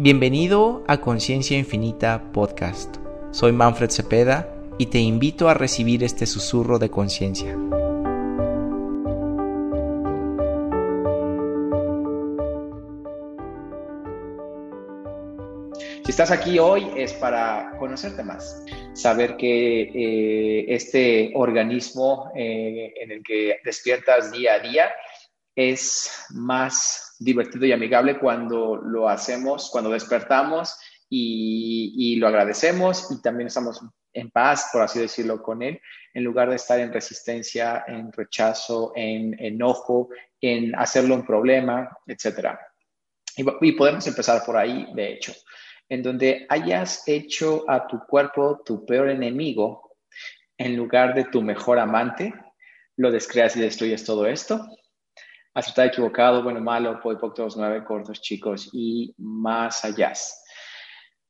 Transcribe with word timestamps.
Bienvenido 0.00 0.84
a 0.86 1.00
Conciencia 1.00 1.58
Infinita 1.58 2.30
Podcast. 2.32 2.98
Soy 3.32 3.50
Manfred 3.50 3.90
Cepeda 3.90 4.48
y 4.78 4.86
te 4.86 4.98
invito 4.98 5.48
a 5.48 5.54
recibir 5.54 6.04
este 6.04 6.24
susurro 6.24 6.78
de 6.78 6.88
conciencia. 6.88 7.56
Si 16.04 16.10
estás 16.12 16.30
aquí 16.30 16.60
hoy 16.60 16.88
es 16.96 17.12
para 17.14 17.72
conocerte 17.80 18.22
más, 18.22 18.64
saber 18.92 19.36
que 19.36 19.82
eh, 19.82 20.66
este 20.68 21.32
organismo 21.34 22.30
eh, 22.36 22.94
en 23.00 23.10
el 23.10 23.24
que 23.24 23.56
despiertas 23.64 24.30
día 24.30 24.54
a 24.54 24.58
día 24.60 24.92
es 25.56 26.24
más 26.30 27.07
divertido 27.18 27.66
y 27.66 27.72
amigable 27.72 28.18
cuando 28.18 28.76
lo 28.76 29.08
hacemos, 29.08 29.70
cuando 29.70 29.90
despertamos 29.90 30.78
y, 31.10 32.16
lo 32.16 32.28
agradecemos 32.28 33.10
y 33.10 33.22
también 33.22 33.48
estamos 33.48 33.80
en 34.12 34.30
paz, 34.30 34.70
por 34.72 34.82
así 34.82 35.00
decirlo, 35.00 35.42
con 35.42 35.62
él, 35.62 35.80
en 36.14 36.24
lugar 36.24 36.50
de 36.50 36.56
estar 36.56 36.78
en 36.80 36.92
resistencia, 36.92 37.84
en 37.86 38.12
rechazo, 38.12 38.92
en 38.96 39.36
enojo, 39.38 40.08
en 40.40 40.74
hacerlo 40.74 41.14
un 41.14 41.26
problema, 41.26 41.88
etc. 42.06 42.56
Y, 43.36 43.44
y 43.62 43.72
podemos 43.72 44.06
empezar 44.06 44.44
por 44.44 44.56
ahí, 44.56 44.88
de 44.94 45.12
hecho, 45.12 45.32
en 45.88 46.02
donde 46.02 46.46
hayas 46.48 47.06
hecho 47.06 47.64
a 47.68 47.86
tu 47.86 48.00
cuerpo 48.00 48.62
tu 48.64 48.84
peor 48.84 49.08
enemigo 49.10 49.96
en 50.56 50.76
lugar 50.76 51.14
de 51.14 51.24
tu 51.24 51.40
mejor 51.40 51.78
amante, 51.78 52.34
lo 52.96 53.12
descreas 53.12 53.56
y 53.56 53.60
destruyes 53.60 54.04
todo 54.04 54.26
esto 54.26 54.66
acertado, 55.58 55.88
equivocado, 55.88 56.42
bueno, 56.42 56.60
malo, 56.60 57.00
todos 57.34 57.56
nueve, 57.56 57.84
cortos, 57.84 58.20
chicos 58.20 58.70
y 58.72 59.12
más 59.18 59.84
allá. 59.84 60.12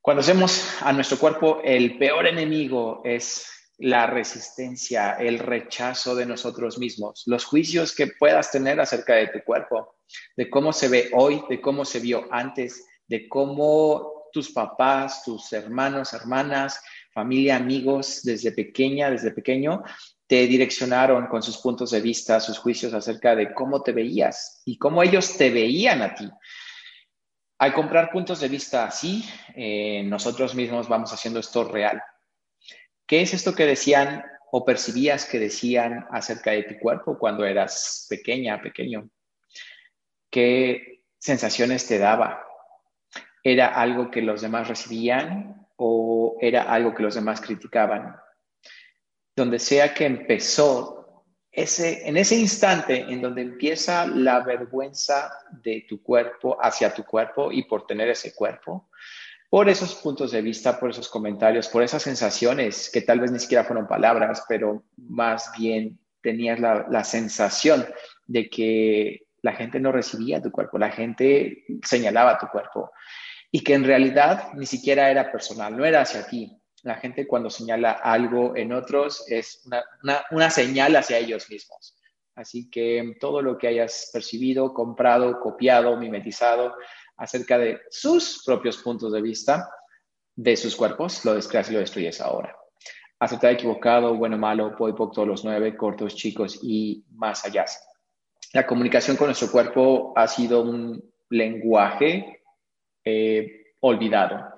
Cuando 0.00 0.20
hacemos 0.20 0.76
a 0.82 0.92
nuestro 0.92 1.18
cuerpo, 1.18 1.60
el 1.64 1.98
peor 1.98 2.26
enemigo 2.26 3.00
es 3.04 3.46
la 3.78 4.06
resistencia, 4.06 5.12
el 5.12 5.38
rechazo 5.38 6.14
de 6.14 6.26
nosotros 6.26 6.78
mismos, 6.78 7.22
los 7.26 7.44
juicios 7.44 7.94
que 7.94 8.08
puedas 8.08 8.50
tener 8.50 8.80
acerca 8.80 9.14
de 9.14 9.28
tu 9.28 9.42
cuerpo, 9.44 9.96
de 10.36 10.50
cómo 10.50 10.72
se 10.72 10.88
ve 10.88 11.10
hoy, 11.14 11.42
de 11.48 11.60
cómo 11.60 11.84
se 11.84 12.00
vio 12.00 12.26
antes, 12.30 12.86
de 13.06 13.28
cómo 13.28 14.28
tus 14.32 14.50
papás, 14.50 15.22
tus 15.24 15.52
hermanos, 15.52 16.12
hermanas, 16.12 16.80
familia, 17.14 17.56
amigos, 17.56 18.22
desde 18.24 18.52
pequeña, 18.52 19.10
desde 19.10 19.30
pequeño, 19.30 19.82
te 20.28 20.46
direccionaron 20.46 21.26
con 21.26 21.42
sus 21.42 21.56
puntos 21.56 21.90
de 21.90 22.02
vista, 22.02 22.38
sus 22.38 22.58
juicios 22.58 22.92
acerca 22.92 23.34
de 23.34 23.54
cómo 23.54 23.82
te 23.82 23.92
veías 23.92 24.62
y 24.66 24.76
cómo 24.76 25.02
ellos 25.02 25.38
te 25.38 25.48
veían 25.48 26.02
a 26.02 26.14
ti. 26.14 26.30
Al 27.58 27.72
comprar 27.72 28.12
puntos 28.12 28.40
de 28.40 28.48
vista 28.48 28.84
así, 28.84 29.24
eh, 29.56 30.02
nosotros 30.04 30.54
mismos 30.54 30.86
vamos 30.86 31.12
haciendo 31.14 31.40
esto 31.40 31.64
real. 31.64 32.02
¿Qué 33.06 33.22
es 33.22 33.32
esto 33.32 33.54
que 33.54 33.64
decían 33.64 34.22
o 34.52 34.66
percibías 34.66 35.24
que 35.24 35.38
decían 35.38 36.06
acerca 36.12 36.50
de 36.50 36.64
tu 36.64 36.78
cuerpo 36.78 37.18
cuando 37.18 37.46
eras 37.46 38.06
pequeña, 38.10 38.60
pequeño? 38.60 39.08
¿Qué 40.30 41.04
sensaciones 41.18 41.86
te 41.86 41.98
daba? 41.98 42.44
¿Era 43.42 43.68
algo 43.68 44.10
que 44.10 44.20
los 44.20 44.42
demás 44.42 44.68
recibían 44.68 45.66
o 45.76 46.36
era 46.42 46.64
algo 46.64 46.94
que 46.94 47.02
los 47.02 47.14
demás 47.14 47.40
criticaban? 47.40 48.14
Donde 49.38 49.58
sea 49.58 49.94
que 49.94 50.04
empezó, 50.04 51.24
ese, 51.50 52.06
en 52.06 52.16
ese 52.16 52.36
instante 52.36 53.06
en 53.08 53.22
donde 53.22 53.42
empieza 53.42 54.06
la 54.06 54.40
vergüenza 54.40 55.32
de 55.50 55.86
tu 55.88 56.02
cuerpo 56.02 56.58
hacia 56.60 56.92
tu 56.92 57.04
cuerpo 57.04 57.50
y 57.50 57.62
por 57.62 57.86
tener 57.86 58.08
ese 58.10 58.34
cuerpo, 58.34 58.90
por 59.48 59.68
esos 59.68 59.94
puntos 59.94 60.30
de 60.30 60.42
vista, 60.42 60.78
por 60.78 60.90
esos 60.90 61.08
comentarios, 61.08 61.68
por 61.68 61.82
esas 61.82 62.02
sensaciones 62.02 62.90
que 62.92 63.00
tal 63.00 63.20
vez 63.20 63.32
ni 63.32 63.38
siquiera 63.38 63.64
fueron 63.64 63.88
palabras, 63.88 64.44
pero 64.46 64.84
más 64.96 65.50
bien 65.58 65.98
tenías 66.20 66.60
la, 66.60 66.86
la 66.90 67.02
sensación 67.02 67.86
de 68.26 68.50
que 68.50 69.26
la 69.40 69.54
gente 69.54 69.80
no 69.80 69.90
recibía 69.90 70.42
tu 70.42 70.50
cuerpo, 70.50 70.78
la 70.78 70.90
gente 70.90 71.64
señalaba 71.82 72.38
tu 72.38 72.48
cuerpo 72.48 72.90
y 73.50 73.64
que 73.64 73.74
en 73.74 73.84
realidad 73.84 74.52
ni 74.54 74.66
siquiera 74.66 75.10
era 75.10 75.32
personal, 75.32 75.76
no 75.76 75.84
era 75.84 76.02
hacia 76.02 76.26
ti, 76.26 76.60
la 76.88 76.96
gente 76.96 77.26
cuando 77.26 77.50
señala 77.50 77.92
algo 77.92 78.56
en 78.56 78.72
otros 78.72 79.24
es 79.30 79.62
una, 80.30 80.50
señal 80.50 80.96
hacia 80.96 81.18
ellos 81.18 81.48
mismos. 81.50 81.96
Así 82.34 82.70
que 82.70 83.16
todo 83.20 83.42
lo 83.42 83.58
que 83.58 83.68
hayas 83.68 84.10
percibido, 84.12 84.72
comprado, 84.72 85.38
copiado, 85.38 85.96
mimetizado 85.96 86.74
acerca 87.18 87.58
de 87.58 87.80
sus 87.90 88.42
propios 88.44 88.78
puntos 88.78 89.12
de 89.12 89.20
vista, 89.20 89.70
de 90.34 90.56
sus 90.56 90.74
cuerpos, 90.74 91.24
lo 91.24 91.34
descreas 91.34 91.68
y 91.68 91.74
lo 91.74 91.80
destruyes 91.80 92.20
ahora. 92.20 92.56
Aceptar 93.20 93.52
equivocado, 93.52 94.14
bueno, 94.14 94.38
malo, 94.38 94.74
poi, 94.74 94.94
todos 94.94 95.26
los 95.26 95.44
nueve, 95.44 95.76
cortos, 95.76 96.14
chicos 96.14 96.60
y 96.62 97.04
más 97.10 97.44
allá. 97.44 97.66
La 98.54 98.66
comunicación 98.66 99.16
con 99.16 99.26
nuestro 99.26 99.50
cuerpo 99.50 100.14
ha 100.16 100.26
sido 100.26 100.62
un 100.62 101.02
lenguaje 101.28 102.40
eh, 103.04 103.74
olvidado. 103.80 104.54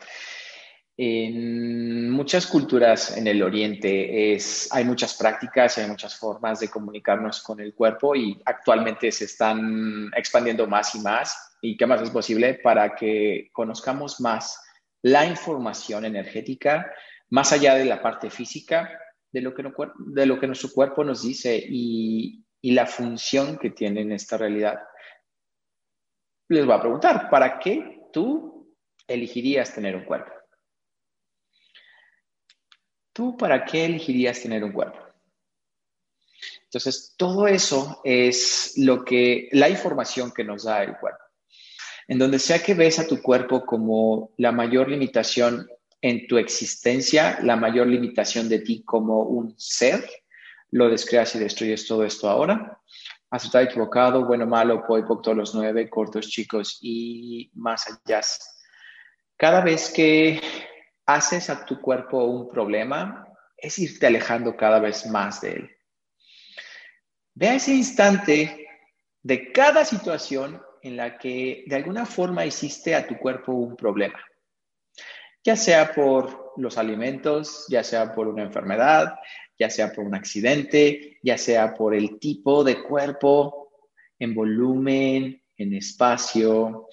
En 1.03 2.11
muchas 2.11 2.47
culturas 2.47 3.16
en 3.16 3.27
el 3.27 3.43
Oriente 3.43 4.34
es, 4.34 4.69
hay 4.71 4.84
muchas 4.84 5.16
prácticas, 5.16 5.78
hay 5.78 5.88
muchas 5.88 6.15
formas 6.15 6.61
de 6.61 6.69
comunicarnos 6.69 7.43
con 7.43 7.59
el 7.59 7.72
cuerpo 7.72 8.15
y 8.15 8.38
actualmente 8.44 9.10
se 9.10 9.25
están 9.25 10.10
expandiendo 10.15 10.66
más 10.66 10.94
y 10.94 11.00
más. 11.00 11.56
¿Y 11.62 11.78
qué 11.78 11.87
más 11.87 12.03
es 12.03 12.10
posible 12.10 12.60
para 12.62 12.94
que 12.94 13.49
conozcamos 13.50 14.21
más 14.21 14.62
la 15.00 15.25
información 15.25 16.05
energética, 16.05 16.93
más 17.31 17.50
allá 17.55 17.77
de 17.77 17.87
la 17.87 18.03
parte 18.03 18.28
física, 18.28 18.91
de 19.33 19.41
lo 19.41 19.55
que, 19.55 19.65
de 20.00 20.27
lo 20.27 20.39
que 20.39 20.49
nuestro 20.49 20.69
cuerpo 20.69 21.03
nos 21.03 21.22
dice 21.22 21.65
y, 21.66 22.44
y 22.60 22.72
la 22.72 22.84
función 22.84 23.56
que 23.56 23.71
tiene 23.71 24.03
en 24.03 24.12
esta 24.12 24.37
realidad? 24.37 24.78
Les 26.50 26.66
voy 26.66 26.75
a 26.75 26.81
preguntar, 26.83 27.31
¿para 27.31 27.59
qué 27.59 28.03
tú 28.12 28.77
elegirías 29.09 29.75
tener 29.75 29.97
un 29.97 30.05
cuerpo? 30.05 30.40
¿Tú 33.12 33.37
para 33.37 33.65
qué 33.65 33.84
elegirías 33.84 34.41
tener 34.41 34.65
un 34.65 34.72
cuerpo? 34.72 34.98
Entonces, 36.65 37.15
todo 37.16 37.48
eso 37.48 38.00
es 38.04 38.75
lo 38.76 39.04
que, 39.04 39.48
la 39.53 39.69
información 39.69 40.31
que 40.31 40.44
nos 40.44 40.65
da 40.65 40.84
el 40.84 40.97
cuerpo. 40.98 41.25
En 42.06 42.19
donde 42.19 42.38
sea 42.38 42.62
que 42.62 42.75
ves 42.75 42.98
a 42.98 43.06
tu 43.06 43.21
cuerpo 43.21 43.66
como 43.66 44.32
la 44.37 44.53
mayor 44.53 44.88
limitación 44.88 45.69
en 46.00 46.26
tu 46.26 46.38
existencia, 46.38 47.41
la 47.43 47.56
mayor 47.56 47.88
limitación 47.88 48.48
de 48.48 48.60
ti 48.60 48.82
como 48.84 49.22
un 49.22 49.54
ser, 49.59 50.09
lo 50.71 50.88
descreas 50.88 51.34
y 51.34 51.41
destruyes 51.41 51.87
todo 51.87 52.04
esto 52.04 52.28
ahora. 52.28 52.81
Estado 53.32 53.65
equivocado, 53.65 54.25
bueno, 54.25 54.47
malo, 54.47 54.84
por 54.87 55.22
todos 55.22 55.37
los 55.37 55.54
nueve, 55.54 55.88
cortos, 55.88 56.28
chicos 56.28 56.78
y 56.81 57.50
más 57.54 57.87
allá. 57.87 58.21
Cada 59.37 59.60
vez 59.60 59.92
que 59.92 60.41
haces 61.06 61.50
a 61.50 61.65
tu 61.65 61.81
cuerpo 61.81 62.25
un 62.25 62.49
problema, 62.49 63.27
es 63.56 63.78
irte 63.78 64.06
alejando 64.06 64.56
cada 64.56 64.78
vez 64.78 65.06
más 65.06 65.41
de 65.41 65.53
él. 65.53 65.71
Ve 67.34 67.49
a 67.49 67.55
ese 67.55 67.75
instante 67.75 68.66
de 69.22 69.53
cada 69.53 69.84
situación 69.84 70.60
en 70.83 70.97
la 70.97 71.19
que 71.19 71.65
de 71.66 71.77
alguna 71.77 72.06
forma 72.06 72.47
hiciste 72.47 72.94
a 72.94 73.06
tu 73.06 73.19
cuerpo 73.19 73.53
un 73.53 73.77
problema, 73.77 74.19
ya 75.44 75.56
sea 75.56 75.93
por 75.93 76.53
los 76.56 76.78
alimentos, 76.78 77.66
ya 77.69 77.84
sea 77.84 78.15
por 78.15 78.28
una 78.28 78.43
enfermedad, 78.43 79.15
ya 79.59 79.69
sea 79.69 79.93
por 79.93 80.05
un 80.05 80.15
accidente, 80.15 81.19
ya 81.22 81.37
sea 81.37 81.75
por 81.75 81.94
el 81.94 82.19
tipo 82.19 82.65
de 82.65 82.83
cuerpo, 82.83 83.72
en 84.19 84.34
volumen, 84.34 85.42
en 85.57 85.74
espacio, 85.74 86.89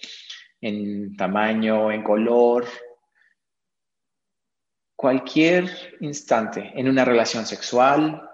en 0.62 1.16
tamaño, 1.16 1.92
en 1.92 2.04
color, 2.04 2.66
cualquier 4.98 5.70
instante 6.02 6.74
en 6.76 6.90
una 6.90 7.06
relación 7.06 7.46
sexual 7.46 8.28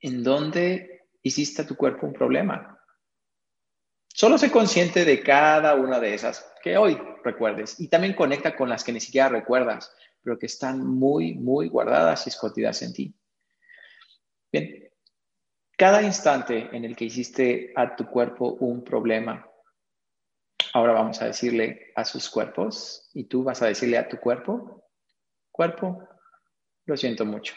en 0.00 0.22
donde 0.22 1.08
hiciste 1.22 1.62
a 1.62 1.66
tu 1.66 1.74
cuerpo 1.74 2.06
un 2.06 2.12
problema. 2.12 2.78
Solo 4.06 4.36
sé 4.36 4.50
consciente 4.50 5.04
de 5.04 5.22
cada 5.22 5.74
una 5.74 5.98
de 5.98 6.14
esas 6.14 6.52
que 6.62 6.76
hoy 6.76 7.00
recuerdes 7.24 7.80
y 7.80 7.88
también 7.88 8.14
conecta 8.14 8.54
con 8.54 8.68
las 8.68 8.84
que 8.84 8.92
ni 8.92 9.00
siquiera 9.00 9.30
recuerdas, 9.30 9.90
pero 10.22 10.38
que 10.38 10.46
están 10.46 10.86
muy, 10.86 11.34
muy 11.34 11.68
guardadas 11.68 12.26
y 12.26 12.30
escondidas 12.30 12.82
en 12.82 12.92
ti. 12.92 13.14
Bien, 14.52 14.90
cada 15.78 16.02
instante 16.02 16.68
en 16.72 16.84
el 16.84 16.94
que 16.94 17.06
hiciste 17.06 17.72
a 17.76 17.96
tu 17.96 18.06
cuerpo 18.06 18.52
un 18.60 18.84
problema, 18.84 19.50
ahora 20.74 20.92
vamos 20.92 21.20
a 21.22 21.26
decirle 21.26 21.92
a 21.96 22.04
sus 22.04 22.28
cuerpos 22.28 23.08
y 23.14 23.24
tú 23.24 23.42
vas 23.42 23.62
a 23.62 23.66
decirle 23.66 23.96
a 23.96 24.08
tu 24.08 24.18
cuerpo, 24.18 24.85
Cuerpo, 25.56 26.06
lo 26.84 26.98
siento 26.98 27.24
mucho. 27.24 27.54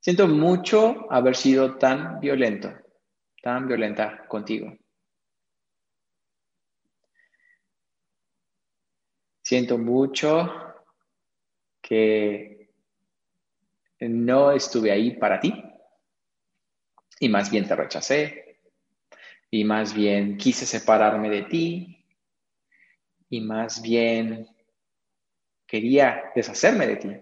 Siento 0.00 0.26
mucho 0.26 1.12
haber 1.12 1.36
sido 1.36 1.76
tan 1.76 2.20
violento, 2.20 2.72
tan 3.42 3.68
violenta 3.68 4.26
contigo. 4.28 4.74
Siento 9.42 9.76
mucho 9.76 10.50
que 11.82 12.70
no 14.00 14.52
estuve 14.52 14.90
ahí 14.90 15.18
para 15.18 15.38
ti 15.38 15.52
y 17.20 17.28
más 17.28 17.50
bien 17.50 17.68
te 17.68 17.76
rechacé 17.76 18.62
y 19.50 19.64
más 19.64 19.92
bien 19.92 20.38
quise 20.38 20.64
separarme 20.64 21.28
de 21.28 21.42
ti 21.42 22.06
y 23.28 23.42
más 23.42 23.82
bien 23.82 24.55
quería 25.66 26.30
deshacerme 26.34 26.86
de 26.86 26.96
ti. 26.96 27.16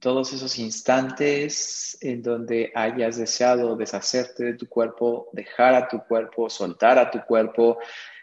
Todos 0.00 0.32
esos 0.32 0.58
instantes 0.58 1.98
en 2.00 2.22
donde 2.22 2.70
hayas 2.74 3.16
deseado 3.16 3.74
deshacerte 3.76 4.44
de 4.44 4.54
tu 4.54 4.68
cuerpo, 4.68 5.28
dejar 5.32 5.74
a 5.74 5.88
tu 5.88 5.98
cuerpo, 6.04 6.48
soltar 6.48 6.98
a 6.98 7.10
tu 7.10 7.20
cuerpo, 7.24 7.78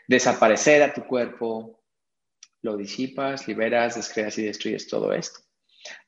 desaparecer 0.08 0.84
a 0.84 0.94
tu 0.94 1.06
cuerpo, 1.06 1.84
lo 2.62 2.78
disipas, 2.78 3.48
liberas, 3.48 3.96
descreas 3.96 4.38
y 4.38 4.46
destruyes 4.46 4.88
todo 4.88 5.12
esto. 5.12 5.40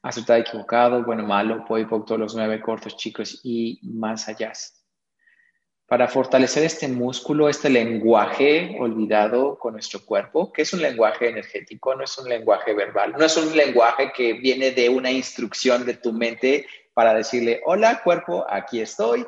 Acertado, 0.02 0.40
equivocado, 0.40 1.04
bueno, 1.04 1.24
malo, 1.24 1.66
por 1.66 2.06
todos 2.06 2.20
los 2.20 2.36
nueve 2.36 2.62
cortos 2.62 2.96
chicos 2.96 3.42
y 3.44 3.80
más 3.84 4.28
allá 4.30 4.54
para 5.88 6.10
fortalecer 6.10 6.66
este 6.66 6.90
músculo, 6.90 7.48
este 7.48 7.70
lenguaje 7.70 8.76
olvidado 8.78 9.58
con 9.58 9.74
nuestro 9.74 10.04
cuerpo, 10.06 10.52
que 10.52 10.64
es 10.64 10.74
un 10.74 10.82
lenguaje 10.82 11.30
energético, 11.30 11.96
no 11.96 12.04
es 12.04 12.18
un 12.18 12.28
lenguaje 12.28 12.74
verbal, 12.74 13.14
no 13.18 13.24
es 13.24 13.38
un 13.38 13.56
lenguaje 13.56 14.12
que 14.14 14.34
viene 14.34 14.72
de 14.72 14.90
una 14.90 15.10
instrucción 15.10 15.86
de 15.86 15.94
tu 15.94 16.12
mente 16.12 16.68
para 16.94 17.14
decirle, 17.14 17.62
hola 17.66 18.02
cuerpo, 18.04 18.46
aquí 18.50 18.82
estoy. 18.82 19.26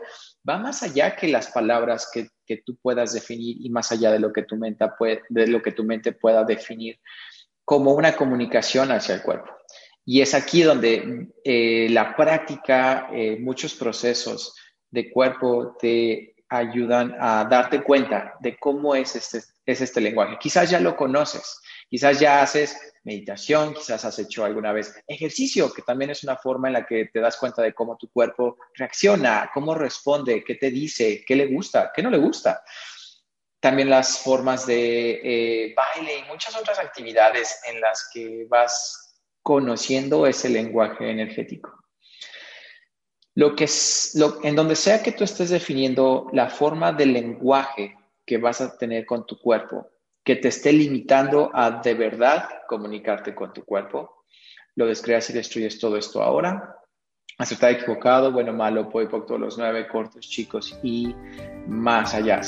Va 0.47 0.57
más 0.57 0.83
allá 0.83 1.15
que 1.15 1.29
las 1.29 1.47
palabras 1.47 2.11
que, 2.13 2.27
tú 2.65 2.75
puedas 2.81 3.13
definir 3.13 3.57
y 3.63 3.69
más 3.69 3.91
allá 3.91 4.11
de 4.11 4.19
lo 4.19 4.33
que 4.33 4.41
tu 4.41 4.57
mente, 4.57 4.85
puede, 4.97 5.21
de 5.29 5.47
lo 5.47 5.61
que 5.61 5.71
tu 5.71 5.83
mente 5.83 6.13
pueda 6.13 6.43
definir 6.43 6.99
como 7.63 7.93
una 7.93 8.15
comunicación 8.15 8.91
hacia 8.91 9.15
el 9.15 9.21
cuerpo. 9.21 9.51
Y 10.03 10.21
es 10.21 10.33
aquí 10.33 10.63
donde 10.63 11.27
eh, 11.43 11.87
la 11.91 12.15
práctica, 12.15 13.07
eh, 13.13 13.37
muchos 13.39 13.75
procesos 13.75 14.55
de 14.89 15.11
cuerpo 15.11 15.77
te 15.79 16.33
ayudan 16.49 17.15
a 17.19 17.45
darte 17.45 17.83
cuenta 17.83 18.35
de 18.39 18.57
cómo 18.57 18.95
es 18.95 19.15
este, 19.15 19.41
es 19.65 19.81
este 19.81 20.01
lenguaje. 20.01 20.37
Quizás 20.39 20.69
ya 20.69 20.79
lo 20.79 20.95
conoces, 20.95 21.61
quizás 21.89 22.19
ya 22.19 22.41
haces 22.41 22.75
meditación, 23.03 23.73
quizás 23.73 24.03
has 24.03 24.19
hecho 24.19 24.43
alguna 24.43 24.73
vez 24.73 24.93
ejercicio, 25.07 25.71
que 25.71 25.83
también 25.83 26.11
es 26.11 26.23
una 26.23 26.35
forma 26.35 26.67
en 26.67 26.73
la 26.73 26.85
que 26.85 27.05
te 27.05 27.19
das 27.19 27.37
cuenta 27.37 27.61
de 27.61 27.73
cómo 27.73 27.97
tu 27.97 28.09
cuerpo 28.11 28.57
reacciona, 28.75 29.49
cómo 29.53 29.75
responde, 29.75 30.43
qué 30.43 30.55
te 30.55 30.71
dice, 30.71 31.23
qué 31.25 31.35
le 31.35 31.47
gusta, 31.47 31.91
qué 31.95 32.01
no 32.01 32.09
le 32.09 32.17
gusta. 32.17 32.63
También 33.59 33.89
las 33.89 34.19
formas 34.19 34.65
de 34.65 35.19
eh, 35.23 35.75
baile 35.75 36.19
y 36.19 36.23
muchas 36.29 36.55
otras 36.55 36.79
actividades 36.79 37.61
en 37.67 37.81
las 37.81 38.09
que 38.13 38.45
vas 38.49 39.15
conociendo 39.41 40.25
ese 40.25 40.49
lenguaje 40.49 41.09
energético. 41.09 41.78
Lo 43.35 43.55
que 43.55 43.65
es, 43.65 44.11
lo, 44.15 44.43
en 44.43 44.55
donde 44.55 44.75
sea 44.75 45.01
que 45.03 45.11
tú 45.11 45.23
estés 45.23 45.49
definiendo 45.49 46.29
la 46.33 46.49
forma 46.49 46.91
del 46.91 47.13
lenguaje 47.13 47.95
que 48.25 48.37
vas 48.37 48.61
a 48.61 48.77
tener 48.77 49.05
con 49.05 49.25
tu 49.25 49.39
cuerpo, 49.39 49.87
que 50.23 50.35
te 50.35 50.49
esté 50.49 50.73
limitando 50.73 51.49
a 51.53 51.71
de 51.81 51.93
verdad 51.93 52.49
comunicarte 52.67 53.33
con 53.33 53.53
tu 53.53 53.63
cuerpo, 53.63 54.25
lo 54.75 54.85
descreas 54.85 55.29
y 55.29 55.33
destruyes 55.33 55.79
todo 55.79 55.97
esto 55.97 56.21
ahora. 56.21 56.75
Acertado, 57.37 57.73
equivocado, 57.73 58.31
bueno, 58.31 58.51
malo, 58.51 58.89
por 58.89 59.25
todos 59.25 59.39
los 59.39 59.57
nueve 59.57 59.87
cortos, 59.87 60.27
chicos 60.27 60.77
y 60.83 61.15
más 61.67 62.13
allá. 62.13 62.41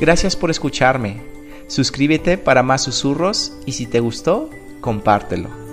Gracias 0.00 0.36
por 0.36 0.50
escucharme. 0.50 1.35
Suscríbete 1.68 2.38
para 2.38 2.62
más 2.62 2.84
susurros 2.84 3.52
y 3.66 3.72
si 3.72 3.86
te 3.86 4.00
gustó, 4.00 4.50
compártelo. 4.80 5.65